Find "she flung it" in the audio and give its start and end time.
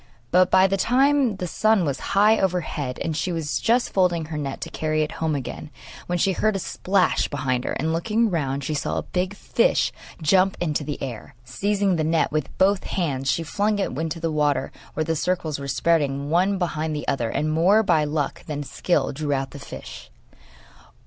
13.29-13.91